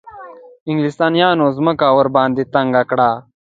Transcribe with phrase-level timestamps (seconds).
[0.69, 3.09] انګلیسیانو مځکه ورباندې تنګه کړه.